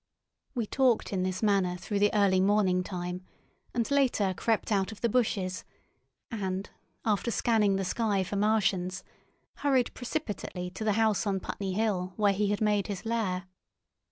We 0.55 0.65
talked 0.65 1.13
in 1.13 1.21
this 1.21 1.43
manner 1.43 1.77
through 1.77 1.99
the 1.99 2.11
early 2.11 2.39
morning 2.39 2.83
time, 2.83 3.23
and 3.71 3.91
later 3.91 4.33
crept 4.35 4.71
out 4.71 4.91
of 4.91 5.01
the 5.01 5.09
bushes, 5.09 5.63
and, 6.31 6.67
after 7.05 7.29
scanning 7.29 7.75
the 7.75 7.85
sky 7.85 8.23
for 8.23 8.35
Martians, 8.35 9.03
hurried 9.57 9.93
precipitately 9.93 10.71
to 10.71 10.83
the 10.83 10.93
house 10.93 11.27
on 11.27 11.39
Putney 11.39 11.73
Hill 11.73 12.13
where 12.15 12.33
he 12.33 12.47
had 12.47 12.61
made 12.61 12.87
his 12.87 13.05
lair. 13.05 13.43